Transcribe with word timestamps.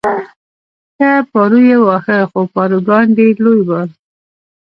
ښه 0.95 1.09
پارو 1.31 1.59
یې 1.69 1.77
واهه، 1.85 2.19
خو 2.31 2.41
پاروګان 2.55 3.05
ډېر 3.17 3.35
لوی 3.45 3.61
ول. 3.67 3.89